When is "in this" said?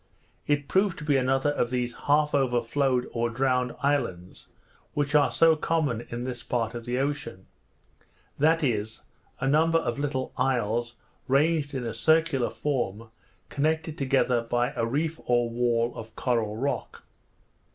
6.09-6.41